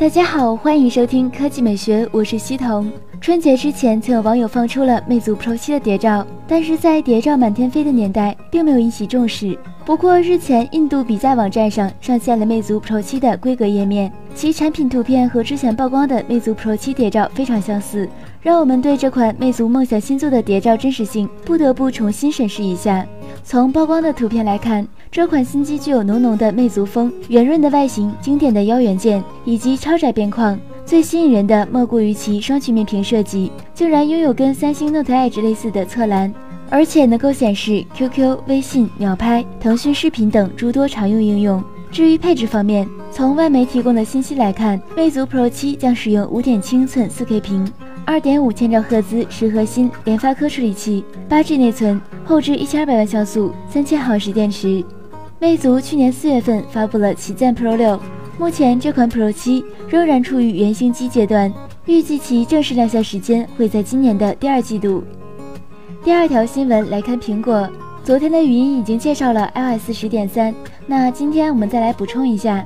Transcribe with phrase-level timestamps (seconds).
[0.00, 2.90] 大家好，欢迎收听科技美学，我是西彤。
[3.20, 9.58] 春节之前，曾有网友放出了魅族 Pro 7的谍照，但是在谍照满天飞的年代，并没有引起重视。
[9.84, 18.08] 不过日前，印度比价网站上上线了魅族 Pro 7的规格页面，其产品图片和之前曝光的魅族 Pro 7谍照非常相似，
[18.40, 23.06] 让我们对这款魅族梦想新作的谍照真实性不得不重新审视一下。
[23.44, 30.56] 从曝光的图片来看，这款新机具有浓浓的魅族风，圆润的外形、经典的腰圆键以及超窄边框。
[30.86, 36.32] 最吸引人的莫过于其双曲面屏设计，竟然拥有跟三星 Note Edge 类似的侧栏，
[36.68, 41.60] 而且能够显示 QQ、微信、秒拍、腾讯视频等诸多常用应用。
[41.90, 47.68] 至于配置方面，从外媒提供的信息来看，魅族 Pro 7将使用五点七英寸 4K 屏，
[48.04, 54.84] 二点五千兆赫兹十核心联发科处理器，八 G 内存，后置一千二百万像素，三千毫时电池。
[55.40, 57.98] 魅族去年四月份发布了旗舰 Pro 6。
[58.38, 61.50] 目前这款 Pro 7仍然处于原型机阶段，
[61.86, 65.02] 预计其正式亮相时间会在今年的第二季度。
[66.04, 67.66] 第二条新闻来看苹果，
[68.04, 70.54] 昨天的语音已经介绍了 iOS 十点三，
[70.86, 72.62] 那今天我们再来补充一下。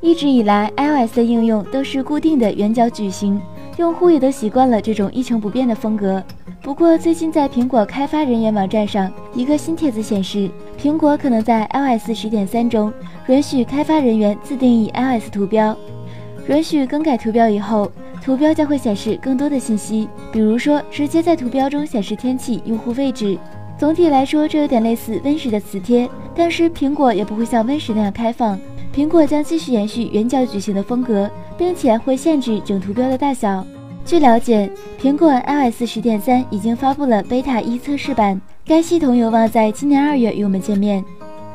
[0.00, 3.40] 一直以来，iOS 的应用都是固定的圆角矩形，
[3.76, 6.22] 用户也都习惯了这种一成不变的风格。
[6.62, 10.48] 不过，最近在苹果开发人员网站上，一个新帖子显示，
[10.80, 12.92] 苹果可能在 iOS 十点三中
[13.26, 15.76] 允许开发人员自定义 iOS 图标，
[16.48, 17.90] 允许更改图标以后，
[18.22, 23.36] 图标将会显示更多的信息，比如说直接在图标中显示天气、用户位置。
[23.76, 28.58] 总体来说，这有点类似 Win 十的磁贴，但是苹果也不会像 Win 十那样开放，
[28.94, 31.28] 苹果将继续延续圆角矩形的风格，
[31.58, 33.66] 并且会限制整图标的大小。
[34.06, 34.70] 据了解，
[35.02, 41.04] 苹果 iOS 十点三已经发布了 Beta 一测试版，该系统有望在今年二月与我们见面。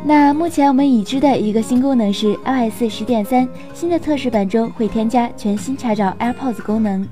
[0.04, 7.08] 那目前我们已知的一个新功能是 iOS 十点三新的测试版中会添加全新查找 AirPods 功能。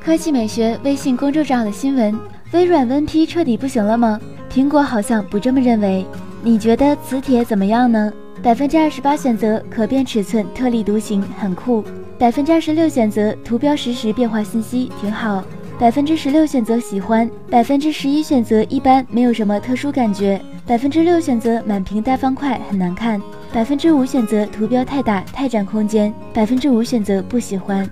[0.00, 2.18] 科技美学微信公众账号的新闻：
[2.52, 4.20] 微软 WinP 彻底不行了吗？
[4.52, 6.04] 苹果好像不这么认为。
[6.42, 8.10] 你觉得磁铁怎么样呢？
[8.42, 11.84] 百分之二十八选择可变尺寸，特立独行，很酷。
[12.18, 15.44] 百分之二十六选择图标实时变化信息挺好，
[15.78, 23.20] 百分之十六选择喜欢，百分之十一选择一般，没有什么特殊感觉，百分之六选择满屏大方块很难看，
[23.52, 27.88] 百分之五选择图标太大太占空间，百分之五选择不喜欢。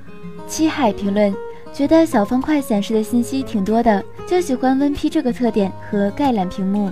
[0.46, 1.34] 七海评论
[1.70, 6.90] 觉得小方块显示的信息挺多的，就喜欢 WinP 这个特点和概览屏幕。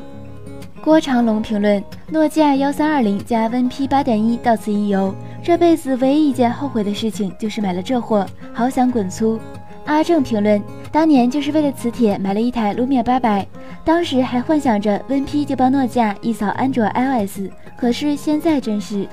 [0.86, 1.82] 郭长龙评论
[2.12, 5.12] 诺基亚幺三二零加 WinP 八点一到此一游。
[5.42, 9.36] 这辈子唯一一件后悔的事情就是买了这货，好想滚粗。
[9.84, 13.44] 阿正评论：当年就是为了磁铁买了一台 Lumia 八百，
[13.84, 19.08] 当时还幻想着 WinP 就帮诺基亚一扫安卓 iOS，可是现在真是。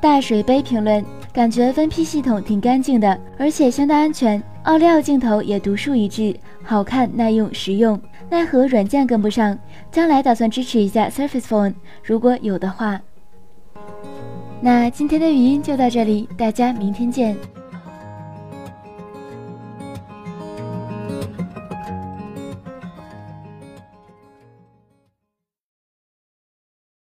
[0.00, 8.00] 大水杯评论：感觉 WinP 系统挺干净的，而且相当安全，奥利奥镜头也独树一帜，好看、耐用、实用。
[8.30, 9.58] 奈何软件跟不上，
[9.90, 11.74] 将来打算支持一下 Surface Phone，
[12.04, 13.00] 如果有的话。
[14.60, 17.36] 那今天的语音就到这里，大家明天见。